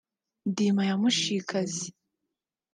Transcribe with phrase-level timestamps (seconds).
[0.49, 1.87] Ndima ya Mushikazi